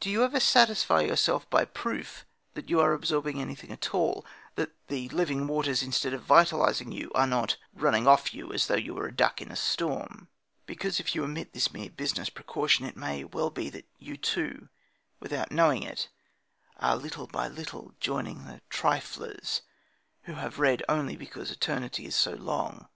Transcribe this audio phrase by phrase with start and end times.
[0.00, 4.72] Do you ever satisfy yourself by proof that you are absorbing anything at all, that
[4.88, 8.94] the living waters, instead of vitalising you, are not running off you as though you
[8.94, 10.26] were a duck in a storm?
[10.66, 14.70] Because, if you omit this mere business precaution, it may well be that you, too,
[15.20, 16.08] without knowing it,
[16.80, 19.60] are little by little joining the triflers
[20.22, 22.88] who read only because eternity is so long.